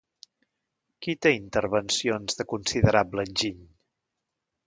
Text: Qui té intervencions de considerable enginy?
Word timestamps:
Qui 1.05 1.13
té 1.25 1.33
intervencions 1.39 2.39
de 2.41 2.47
considerable 2.55 3.27
enginy? 3.29 3.63